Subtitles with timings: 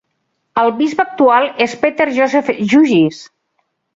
[0.61, 3.23] El bisbe actual és Peter Joseph Jugis.